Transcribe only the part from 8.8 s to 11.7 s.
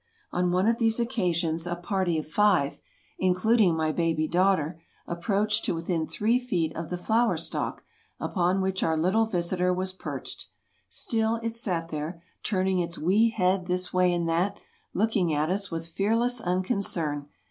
our little visitor was perched; still it